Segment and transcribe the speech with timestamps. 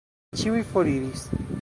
[0.41, 1.29] Ĉiuj foriris.